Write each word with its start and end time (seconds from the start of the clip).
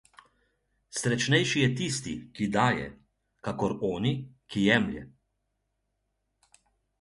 Srečnejši 0.99 1.59
je 1.63 1.67
tisti, 1.81 2.13
ki 2.39 2.47
daje, 2.55 2.87
kakor 3.49 3.77
oni, 3.91 4.15
ki 4.55 4.65
jemlje. 4.65 5.05